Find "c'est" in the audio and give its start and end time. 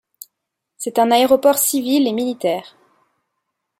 0.77-0.97